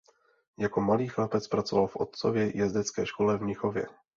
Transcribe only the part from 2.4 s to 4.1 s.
jezdecké škole v Mnichově.